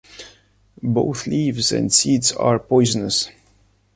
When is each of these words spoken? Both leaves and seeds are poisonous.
Both 0.81 1.27
leaves 1.27 1.71
and 1.71 1.93
seeds 1.93 2.31
are 2.31 2.57
poisonous. 2.57 3.29